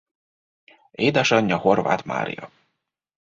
[0.91, 2.51] Édesanyja Horváth Mária.